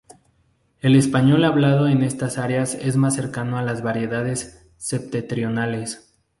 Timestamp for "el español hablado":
0.79-1.87